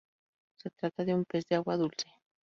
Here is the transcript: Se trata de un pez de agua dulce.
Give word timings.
Se 0.57 0.71
trata 0.71 1.05
de 1.05 1.13
un 1.13 1.25
pez 1.25 1.45
de 1.45 1.57
agua 1.57 1.77
dulce. 1.77 2.07